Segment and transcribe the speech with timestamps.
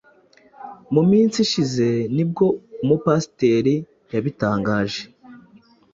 [0.93, 2.45] mu minsi ishize nibwo
[2.83, 3.75] umupasiteri
[4.13, 5.03] yabitangaje